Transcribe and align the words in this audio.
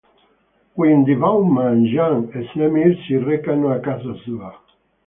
Quindi, 0.77 1.13
Baumann, 1.15 1.85
Jan 1.91 2.19
e 2.39 2.41
Semir 2.51 2.93
si 3.03 3.13
recano 3.29 3.67
a 3.69 3.79
casa 3.87 4.11
sua. 4.23 4.51